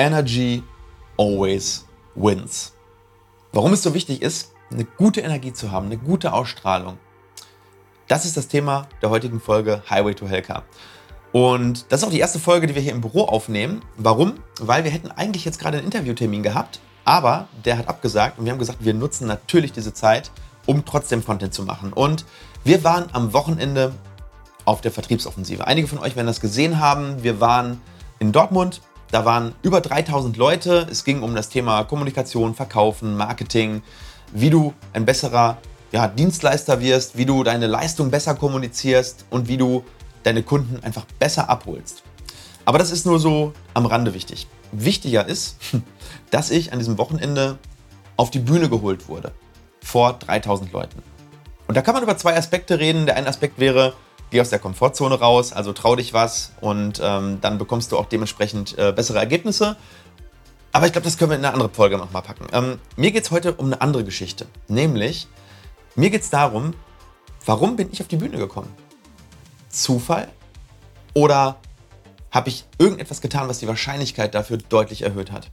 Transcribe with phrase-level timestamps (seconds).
[0.00, 0.62] Energy
[1.18, 1.84] always
[2.14, 2.72] wins.
[3.52, 6.96] Warum es so wichtig ist, eine gute Energie zu haben, eine gute Ausstrahlung.
[8.08, 10.64] Das ist das Thema der heutigen Folge Highway to Hellcar.
[11.32, 13.82] Und das ist auch die erste Folge, die wir hier im Büro aufnehmen.
[13.98, 14.36] Warum?
[14.58, 18.52] Weil wir hätten eigentlich jetzt gerade einen Interviewtermin gehabt, aber der hat abgesagt und wir
[18.52, 20.30] haben gesagt, wir nutzen natürlich diese Zeit,
[20.64, 21.92] um trotzdem Content zu machen.
[21.92, 22.24] Und
[22.64, 23.92] wir waren am Wochenende
[24.64, 25.66] auf der Vertriebsoffensive.
[25.66, 27.22] Einige von euch werden das gesehen haben.
[27.22, 27.82] Wir waren
[28.18, 28.80] in Dortmund.
[29.10, 30.86] Da waren über 3000 Leute.
[30.90, 33.82] Es ging um das Thema Kommunikation, Verkaufen, Marketing,
[34.32, 35.58] wie du ein besserer
[35.90, 39.84] ja, Dienstleister wirst, wie du deine Leistung besser kommunizierst und wie du
[40.22, 42.04] deine Kunden einfach besser abholst.
[42.64, 44.46] Aber das ist nur so am Rande wichtig.
[44.70, 45.56] Wichtiger ist,
[46.30, 47.58] dass ich an diesem Wochenende
[48.16, 49.32] auf die Bühne geholt wurde.
[49.82, 51.02] Vor 3000 Leuten.
[51.66, 53.06] Und da kann man über zwei Aspekte reden.
[53.06, 53.94] Der eine Aspekt wäre,
[54.30, 58.06] geh aus der Komfortzone raus, also trau dich was und ähm, dann bekommst du auch
[58.06, 59.76] dementsprechend äh, bessere Ergebnisse.
[60.72, 62.46] Aber ich glaube, das können wir in eine andere Folge nochmal packen.
[62.52, 64.46] Ähm, mir geht es heute um eine andere Geschichte.
[64.68, 65.26] Nämlich,
[65.96, 66.74] mir geht es darum,
[67.44, 68.72] warum bin ich auf die Bühne gekommen?
[69.68, 70.28] Zufall?
[71.12, 71.56] Oder
[72.30, 75.50] habe ich irgendetwas getan, was die Wahrscheinlichkeit dafür deutlich erhöht hat?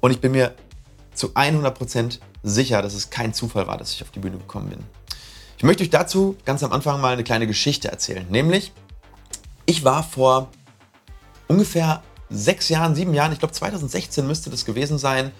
[0.00, 0.54] Und ich bin mir
[1.14, 4.78] zu 100% sicher, dass es kein Zufall war, dass ich auf die Bühne gekommen bin.
[5.62, 8.26] Ich möchte euch dazu ganz am Anfang mal eine kleine Geschichte erzählen.
[8.28, 8.72] Nämlich,
[9.64, 10.48] ich war vor
[11.46, 15.30] ungefähr sechs Jahren, sieben Jahren, ich glaube 2016 müsste das gewesen sein,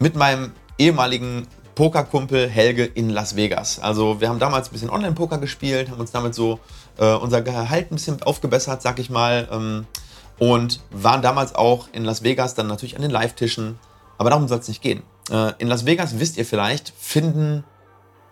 [0.00, 3.78] mit meinem ehemaligen Pokerkumpel Helge in Las Vegas.
[3.78, 6.58] Also wir haben damals ein bisschen Online-Poker gespielt, haben uns damit so
[6.96, 9.46] äh, unser Gehalt ein bisschen aufgebessert, sag ich mal.
[9.52, 9.86] Ähm,
[10.40, 13.78] und waren damals auch in Las Vegas dann natürlich an den Live-Tischen.
[14.18, 15.04] Aber darum soll es nicht gehen.
[15.30, 17.62] Äh, in Las Vegas, wisst ihr vielleicht, finden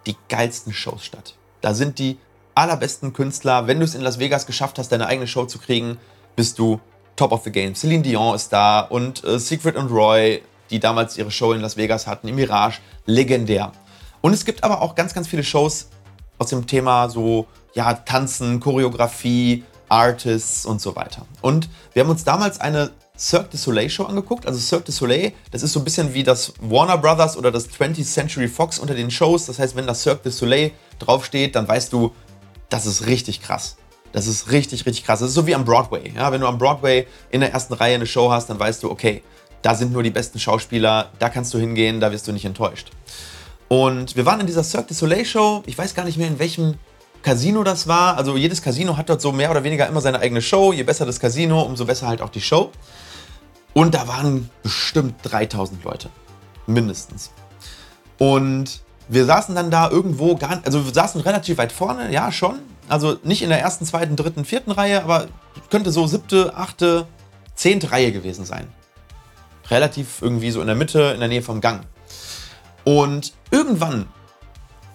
[0.06, 1.34] die geilsten Shows statt.
[1.60, 2.18] Da sind die
[2.54, 3.66] allerbesten Künstler.
[3.66, 5.98] Wenn du es in Las Vegas geschafft hast, deine eigene Show zu kriegen,
[6.36, 6.80] bist du
[7.16, 7.74] top of the game.
[7.74, 11.76] Celine Dion ist da und äh, Secret und Roy, die damals ihre Show in Las
[11.76, 13.72] Vegas hatten, im Mirage, legendär.
[14.20, 15.88] Und es gibt aber auch ganz, ganz viele Shows
[16.38, 21.26] aus dem Thema so, ja, Tanzen, Choreografie, Artists und so weiter.
[21.40, 24.46] Und wir haben uns damals eine Cirque du Soleil Show angeguckt.
[24.46, 27.68] Also Cirque du Soleil, das ist so ein bisschen wie das Warner Brothers oder das
[27.70, 29.46] 20th Century Fox unter den Shows.
[29.46, 32.12] Das heißt, wenn da Cirque du Soleil draufsteht, dann weißt du,
[32.68, 33.76] das ist richtig krass.
[34.12, 35.20] Das ist richtig, richtig krass.
[35.20, 36.12] Das ist so wie am Broadway.
[36.14, 38.90] Ja, wenn du am Broadway in der ersten Reihe eine Show hast, dann weißt du,
[38.90, 39.22] okay,
[39.62, 42.90] da sind nur die besten Schauspieler, da kannst du hingehen, da wirst du nicht enttäuscht.
[43.68, 46.38] Und wir waren in dieser Cirque du Soleil Show, ich weiß gar nicht mehr in
[46.38, 46.76] welchem
[47.22, 48.16] Casino das war.
[48.16, 50.72] Also jedes Casino hat dort so mehr oder weniger immer seine eigene Show.
[50.72, 52.70] Je besser das Casino, umso besser halt auch die Show.
[53.76, 56.08] Und da waren bestimmt 3000 Leute.
[56.66, 57.30] Mindestens.
[58.18, 62.58] Und wir saßen dann da irgendwo, gar, also wir saßen relativ weit vorne, ja schon.
[62.88, 65.26] Also nicht in der ersten, zweiten, dritten, vierten Reihe, aber
[65.68, 67.06] könnte so siebte, achte,
[67.54, 68.66] zehnte Reihe gewesen sein
[69.70, 71.82] relativ irgendwie so in der Mitte, in der Nähe vom Gang.
[72.84, 74.06] Und irgendwann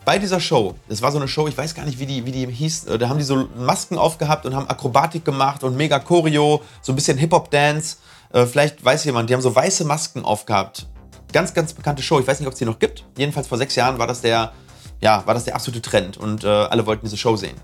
[0.06, 2.31] bei dieser Show, das war so eine Show, ich weiß gar nicht, wie die, wie
[2.31, 6.00] die hieß, äh, da haben die so Masken aufgehabt und haben Akrobatik gemacht und mega
[6.00, 7.98] Choreo, so ein bisschen Hip-Hop-Dance.
[8.34, 10.88] Äh, vielleicht weiß jemand, die haben so weiße Masken aufgehabt.
[11.34, 12.19] Ganz, ganz bekannte Show.
[12.19, 13.06] Ich weiß nicht, ob es die noch gibt.
[13.18, 14.52] Jedenfalls vor sechs Jahren war das der,
[15.00, 17.56] ja, war das der absolute Trend und äh, alle wollten diese Show sehen.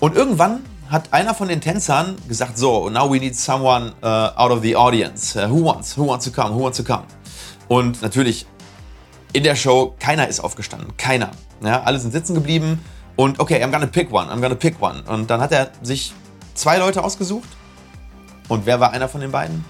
[0.00, 4.50] Und irgendwann hat einer von den Tänzern gesagt, so, now we need someone uh, out
[4.50, 5.38] of the audience.
[5.38, 5.96] Uh, who wants?
[5.96, 6.54] Who wants to come?
[6.54, 7.04] Who wants to come?
[7.68, 8.46] Und natürlich
[9.32, 10.96] in der Show, keiner ist aufgestanden.
[10.96, 11.30] Keiner.
[11.62, 12.80] Ja, alle sind sitzen geblieben
[13.16, 15.02] und okay, I'm gonna pick one, I'm gonna pick one.
[15.06, 16.12] Und dann hat er sich
[16.54, 17.48] zwei Leute ausgesucht.
[18.48, 19.64] Und wer war einer von den beiden?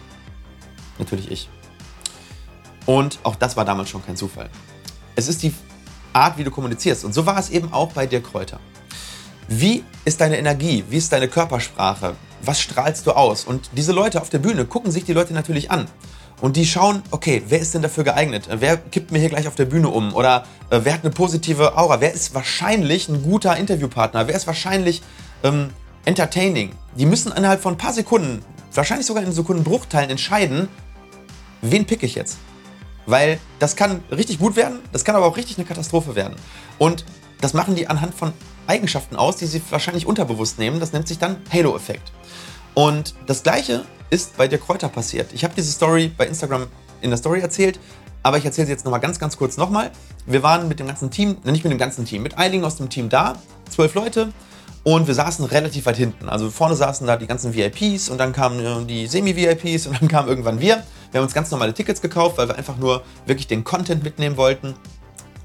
[0.99, 1.49] Natürlich ich.
[2.87, 4.51] Und auch das war damals schon kein Zufall.
[5.17, 5.55] Es ist die
[6.13, 7.05] Art, wie du kommunizierst.
[7.05, 8.61] Und so war es eben auch bei dir Kräuter.
[9.49, 10.85] Wie ist deine Energie?
[10.89, 12.15] Wie ist deine Körpersprache?
[12.43, 13.45] Was strahlst du aus?
[13.45, 15.87] Und diese Leute auf der Bühne gucken sich die Leute natürlich an.
[16.41, 18.49] Und die schauen, okay, wer ist denn dafür geeignet?
[18.51, 20.15] Wer kippt mir hier gleich auf der Bühne um?
[20.15, 22.01] Oder äh, wer hat eine positive Aura?
[22.01, 24.27] Wer ist wahrscheinlich ein guter Interviewpartner?
[24.27, 25.03] Wer ist wahrscheinlich
[25.43, 25.71] ähm,
[26.05, 26.73] entertaining?
[26.97, 28.43] Die müssen innerhalb von ein paar Sekunden,
[28.73, 30.69] wahrscheinlich sogar in Sekundenbruchteilen entscheiden,
[31.71, 32.39] wen pick ich jetzt?
[33.07, 36.37] Weil das kann richtig gut werden, das kann aber auch richtig eine Katastrophe werden.
[36.79, 37.05] Und
[37.41, 38.33] das machen die anhand von
[38.67, 40.81] Eigenschaften aus, die sie wahrscheinlich unterbewusst nehmen.
[40.81, 42.13] Das nennt sich dann Halo-Effekt.
[42.73, 45.33] Und das gleiche ist bei der Kräuter passiert.
[45.33, 46.67] Ich habe diese Story bei Instagram
[47.03, 47.79] in der Story erzählt,
[48.23, 49.91] aber ich erzähle sie jetzt nochmal ganz, ganz kurz nochmal.
[50.27, 52.89] Wir waren mit dem ganzen Team, nicht mit dem ganzen Team, mit einigen aus dem
[52.89, 53.35] Team da,
[53.69, 54.33] zwölf Leute,
[54.85, 56.29] und wir saßen relativ weit hinten.
[56.29, 60.09] Also vorne saßen da die ganzen VIPs und dann kamen äh, die Semi-VIPs und dann
[60.09, 60.83] kamen irgendwann wir.
[61.15, 64.37] Wir haben uns ganz normale Tickets gekauft, weil wir einfach nur wirklich den Content mitnehmen
[64.37, 64.75] wollten.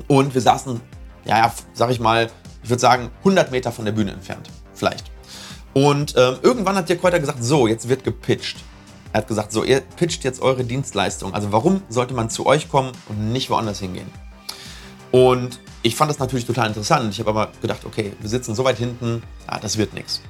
[0.07, 0.81] Und wir saßen,
[1.25, 2.31] ja, sag ich mal,
[2.63, 4.50] ich würde sagen, 100 Meter von der Bühne entfernt.
[4.74, 5.12] Vielleicht.
[5.74, 8.57] Und ähm, irgendwann hat Dirk Kräuter gesagt, so, jetzt wird gepitcht.
[9.13, 11.36] Er hat gesagt, so, ihr pitcht jetzt eure Dienstleistung.
[11.36, 14.10] Also warum sollte man zu euch kommen und nicht woanders hingehen?
[15.12, 17.13] Und ich fand das natürlich total interessant.
[17.13, 20.24] Ich habe aber gedacht, okay, wir sitzen so weit hinten, ah, das wird nichts.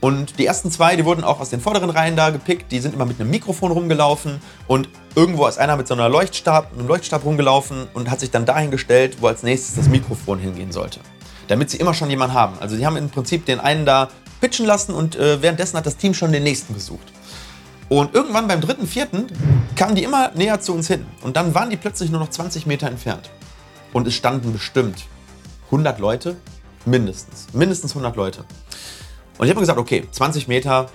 [0.00, 2.70] Und die ersten zwei, die wurden auch aus den vorderen Reihen da gepickt.
[2.70, 6.72] Die sind immer mit einem Mikrofon rumgelaufen und irgendwo ist einer mit so einer Leuchtstab,
[6.72, 10.70] einem Leuchtstab rumgelaufen und hat sich dann dahin gestellt, wo als nächstes das Mikrofon hingehen
[10.70, 11.00] sollte.
[11.48, 12.58] Damit sie immer schon jemanden haben.
[12.60, 14.08] Also sie haben im Prinzip den einen da
[14.40, 17.12] pitchen lassen und äh, währenddessen hat das Team schon den nächsten gesucht.
[17.88, 19.26] Und irgendwann beim dritten, vierten
[19.76, 21.06] kamen die immer näher zu uns hin.
[21.22, 23.30] Und dann waren die plötzlich nur noch 20 Meter entfernt.
[23.92, 25.04] Und es standen bestimmt
[25.66, 26.36] 100 Leute,
[26.84, 27.46] mindestens.
[27.52, 28.44] Mindestens 100 Leute.
[29.38, 30.88] Und ich habe mir gesagt, okay, 20 Meter,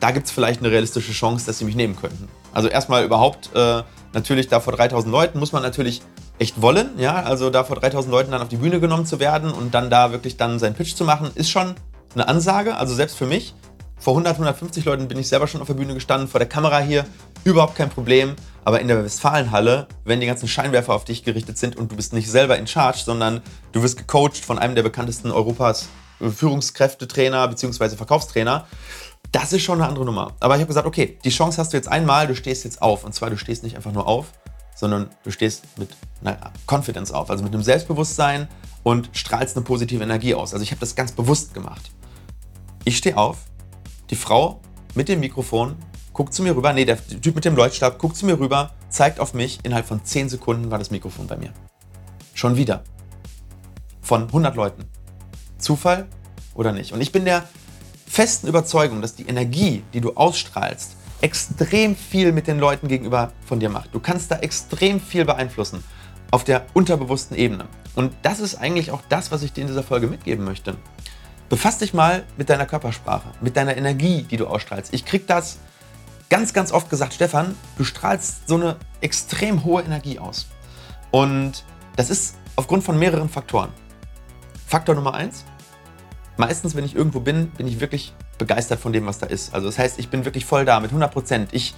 [0.00, 2.28] da gibt es vielleicht eine realistische Chance, dass sie mich nehmen könnten.
[2.52, 3.82] Also erstmal überhaupt, äh,
[4.12, 6.02] natürlich da vor 3000 Leuten muss man natürlich
[6.38, 9.50] echt wollen, ja, also da vor 3000 Leuten dann auf die Bühne genommen zu werden
[9.50, 11.74] und dann da wirklich dann seinen Pitch zu machen, ist schon
[12.14, 13.54] eine Ansage, also selbst für mich.
[14.00, 16.78] Vor 100, 150 Leuten bin ich selber schon auf der Bühne gestanden, vor der Kamera
[16.78, 17.04] hier,
[17.42, 18.36] überhaupt kein Problem.
[18.64, 22.12] Aber in der Westfalenhalle, wenn die ganzen Scheinwerfer auf dich gerichtet sind und du bist
[22.12, 23.40] nicht selber in Charge, sondern
[23.72, 25.88] du wirst gecoacht von einem der bekanntesten Europas
[26.20, 27.96] Führungskräftetrainer bzw.
[27.96, 28.66] Verkaufstrainer.
[29.32, 30.34] Das ist schon eine andere Nummer.
[30.40, 33.04] Aber ich habe gesagt, okay, die Chance hast du jetzt einmal, du stehst jetzt auf.
[33.04, 34.32] Und zwar, du stehst nicht einfach nur auf,
[34.74, 35.90] sondern du stehst mit
[36.22, 38.48] einer Confidence auf, also mit einem Selbstbewusstsein
[38.82, 40.52] und strahlst eine positive Energie aus.
[40.52, 41.90] Also ich habe das ganz bewusst gemacht.
[42.84, 43.38] Ich stehe auf,
[44.10, 44.60] die Frau
[44.94, 45.76] mit dem Mikrofon
[46.12, 49.20] guckt zu mir rüber, nee, der Typ mit dem Leuchtstab guckt zu mir rüber, zeigt
[49.20, 51.52] auf mich, innerhalb von 10 Sekunden war das Mikrofon bei mir.
[52.34, 52.82] Schon wieder.
[54.00, 54.84] Von 100 Leuten.
[55.58, 56.06] Zufall
[56.54, 56.92] oder nicht?
[56.92, 57.48] Und ich bin der
[58.06, 63.60] festen Überzeugung, dass die Energie, die du ausstrahlst, extrem viel mit den Leuten gegenüber von
[63.60, 63.94] dir macht.
[63.94, 65.82] Du kannst da extrem viel beeinflussen
[66.30, 67.66] auf der unterbewussten Ebene.
[67.94, 70.76] Und das ist eigentlich auch das, was ich dir in dieser Folge mitgeben möchte.
[71.48, 74.92] Befass dich mal mit deiner Körpersprache, mit deiner Energie, die du ausstrahlst.
[74.92, 75.58] Ich krieg das
[76.28, 80.46] ganz, ganz oft gesagt, Stefan, du strahlst so eine extrem hohe Energie aus.
[81.10, 81.64] Und
[81.96, 83.70] das ist aufgrund von mehreren Faktoren.
[84.68, 85.46] Faktor Nummer eins,
[86.36, 89.54] meistens, wenn ich irgendwo bin, bin ich wirklich begeistert von dem, was da ist.
[89.54, 91.48] Also das heißt, ich bin wirklich voll da mit 100 Prozent.
[91.52, 91.74] Ich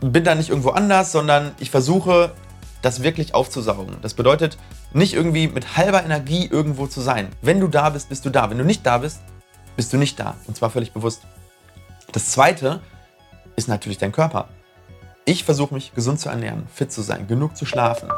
[0.00, 2.32] bin da nicht irgendwo anders, sondern ich versuche,
[2.80, 3.98] das wirklich aufzusaugen.
[4.00, 4.56] Das bedeutet,
[4.94, 7.28] nicht irgendwie mit halber Energie irgendwo zu sein.
[7.42, 8.48] Wenn du da bist, bist du da.
[8.48, 9.20] Wenn du nicht da bist,
[9.76, 10.36] bist du nicht da.
[10.46, 11.24] Und zwar völlig bewusst.
[12.12, 12.80] Das zweite
[13.56, 14.48] ist natürlich dein Körper.
[15.26, 18.08] Ich versuche mich gesund zu ernähren, fit zu sein, genug zu schlafen,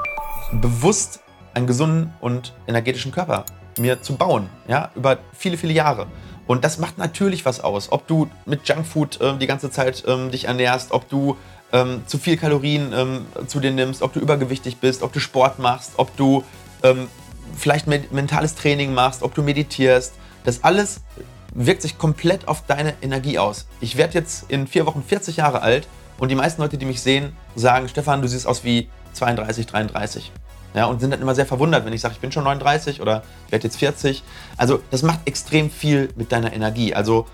[0.52, 1.18] bewusst
[1.52, 3.44] einen gesunden und energetischen Körper
[3.78, 6.06] mir zu bauen, ja, über viele, viele Jahre.
[6.46, 10.30] Und das macht natürlich was aus, ob du mit Junkfood äh, die ganze Zeit ähm,
[10.30, 11.36] dich ernährst, ob du
[11.72, 15.58] ähm, zu viel Kalorien ähm, zu dir nimmst, ob du übergewichtig bist, ob du Sport
[15.58, 16.44] machst, ob du
[16.82, 17.08] ähm,
[17.56, 20.14] vielleicht mentales Training machst, ob du meditierst.
[20.44, 21.00] Das alles
[21.54, 23.66] wirkt sich komplett auf deine Energie aus.
[23.80, 25.88] Ich werde jetzt in vier Wochen 40 Jahre alt
[26.18, 30.32] und die meisten Leute, die mich sehen, sagen, Stefan, du siehst aus wie 32, 33.
[30.74, 33.22] Ja, und sind dann immer sehr verwundert, wenn ich sage, ich bin schon 39 oder
[33.46, 34.24] ich werde jetzt 40.
[34.56, 36.94] Also das macht extrem viel mit deiner Energie.
[36.94, 37.26] Also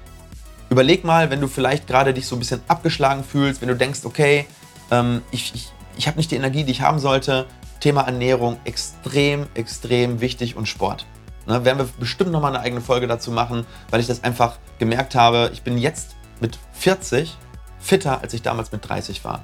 [0.69, 4.01] überleg mal, wenn du vielleicht gerade dich so ein bisschen abgeschlagen fühlst, wenn du denkst,
[4.05, 4.47] okay,
[4.91, 7.47] ähm, ich, ich, ich habe nicht die Energie, die ich haben sollte.
[7.81, 11.07] Thema Ernährung extrem, extrem wichtig und Sport.
[11.47, 15.15] Ne, werden wir bestimmt nochmal eine eigene Folge dazu machen, weil ich das einfach gemerkt
[15.15, 15.51] habe.
[15.55, 17.37] Ich bin jetzt mit 40
[17.79, 19.43] fitter, als ich damals mit 30 war.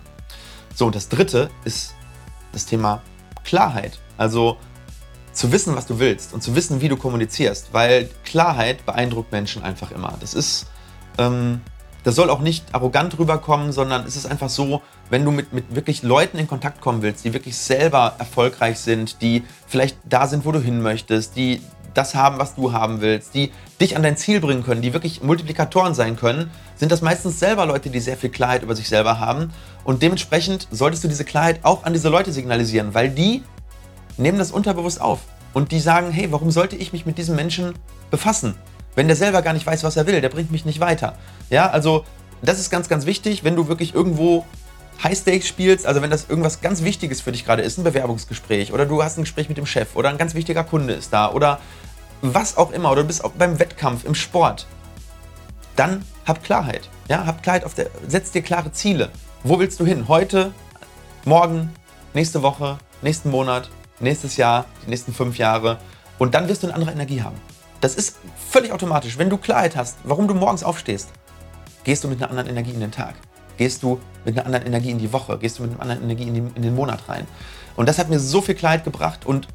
[0.75, 1.95] So, und das dritte ist
[2.53, 3.01] das Thema
[3.47, 3.99] Klarheit.
[4.19, 4.59] Also
[5.33, 9.63] zu wissen, was du willst und zu wissen, wie du kommunizierst, weil Klarheit beeindruckt Menschen
[9.63, 10.15] einfach immer.
[10.21, 10.67] Das ist,
[11.19, 11.61] ähm,
[12.05, 15.75] das soll auch nicht arrogant rüberkommen, sondern es ist einfach so, wenn du mit, mit
[15.75, 20.45] wirklich Leuten in Kontakt kommen willst, die wirklich selber erfolgreich sind, die vielleicht da sind,
[20.45, 21.61] wo du hin möchtest, die
[21.97, 25.23] das haben, was du haben willst, die dich an dein Ziel bringen können, die wirklich
[25.23, 29.19] Multiplikatoren sein können, sind das meistens selber Leute, die sehr viel Klarheit über sich selber
[29.19, 29.53] haben.
[29.85, 33.43] Und dementsprechend solltest du diese Klarheit auch an diese Leute signalisieren, weil die
[34.17, 35.21] nehmen das unterbewusst auf.
[35.53, 37.75] Und die sagen, hey, warum sollte ich mich mit diesem Menschen
[38.11, 38.55] befassen?
[38.95, 41.17] Wenn der selber gar nicht weiß, was er will, der bringt mich nicht weiter.
[41.51, 42.05] Ja, also
[42.43, 44.45] das ist ganz, ganz wichtig, wenn du wirklich irgendwo
[45.03, 48.73] High Stakes spielst, also wenn das irgendwas ganz Wichtiges für dich gerade ist, ein Bewerbungsgespräch
[48.73, 51.31] oder du hast ein Gespräch mit dem Chef oder ein ganz wichtiger Kunde ist da
[51.31, 51.61] oder
[52.35, 54.67] was auch immer, oder du bist auch beim Wettkampf, im Sport,
[55.77, 56.89] dann hab Klarheit.
[57.09, 59.11] Ja, hab Klarheit auf der, setz dir klare Ziele.
[59.45, 60.09] Wo willst du hin?
[60.09, 60.53] Heute,
[61.25, 61.73] morgen,
[62.15, 65.79] nächste Woche, nächsten Monat, nächstes Jahr, die nächsten fünf Jahre.
[66.19, 67.37] Und dann wirst du eine andere Energie haben.
[67.81, 68.17] Das ist
[68.51, 69.19] völlig automatisch.
[69.19, 71.11] Wenn du Klarheit hast, warum du morgens aufstehst,
[71.85, 73.15] gehst du mit einer anderen Energie in den Tag.
[73.59, 75.39] Gehst du mit einer anderen Energie in die Woche.
[75.39, 77.27] Gehst du mit einer anderen Energie in, die, in den Monat rein.
[77.77, 79.27] Und das hat mir so viel Klarheit gebracht.
[79.27, 79.47] Und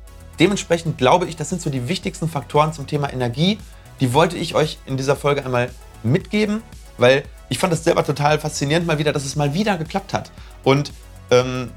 [0.42, 3.60] Dementsprechend glaube ich, das sind so die wichtigsten Faktoren zum Thema Energie.
[4.00, 5.70] Die wollte ich euch in dieser Folge einmal
[6.02, 6.64] mitgeben,
[6.98, 10.32] weil ich fand das selber total faszinierend mal wieder, dass es mal wieder geklappt hat.
[10.64, 10.94] Und
[11.30, 11.70] ähm,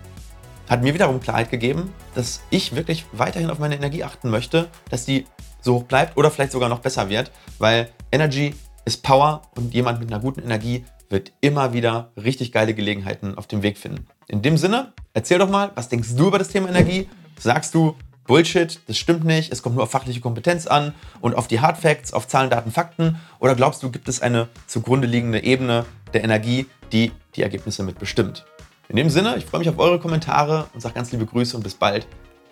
[0.66, 5.04] hat mir wiederum Klarheit gegeben, dass ich wirklich weiterhin auf meine Energie achten möchte, dass
[5.04, 5.26] die
[5.60, 8.54] so hoch bleibt oder vielleicht sogar noch besser wird, weil Energy
[8.86, 13.46] ist Power und jemand mit einer guten Energie wird immer wieder richtig geile Gelegenheiten auf
[13.46, 14.06] dem Weg finden.
[14.26, 17.10] In dem Sinne, erzähl doch mal, was denkst du über das Thema Energie?
[17.38, 17.94] Sagst du,
[18.26, 21.76] Bullshit, das stimmt nicht, es kommt nur auf fachliche Kompetenz an und auf die Hard
[21.76, 23.20] Facts, auf Zahlen, Daten, Fakten?
[23.38, 28.46] Oder glaubst du, gibt es eine zugrunde liegende Ebene der Energie, die die Ergebnisse mitbestimmt?
[28.88, 31.62] In dem Sinne, ich freue mich auf eure Kommentare und sage ganz liebe Grüße und
[31.62, 32.06] bis bald,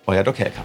[0.06, 0.62] euer Doc Helker.